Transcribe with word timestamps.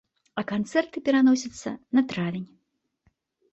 А 0.41 0.43
канцэрты 0.51 1.03
пераносяцца 1.09 1.75
на 1.99 2.05
травень. 2.13 2.49